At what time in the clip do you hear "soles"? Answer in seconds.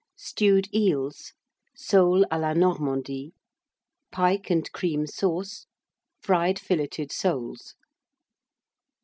1.75-2.25, 7.11-7.75